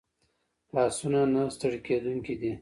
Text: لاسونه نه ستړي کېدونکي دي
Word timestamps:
لاسونه 0.75 1.19
نه 1.33 1.41
ستړي 1.55 1.79
کېدونکي 1.87 2.35
دي 2.41 2.51